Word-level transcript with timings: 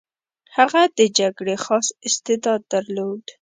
هغه 0.57 0.81
د 0.97 0.99
جګړې 1.19 1.55
خاص 1.65 1.87
استعداد 2.07 2.61
درلود. 2.73 3.21